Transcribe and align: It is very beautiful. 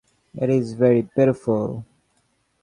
It 0.33 0.49
is 0.49 0.73
very 0.73 1.03
beautiful. 1.03 1.85